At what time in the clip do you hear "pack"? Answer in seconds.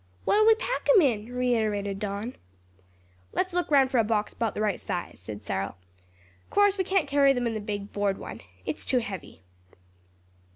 0.55-0.87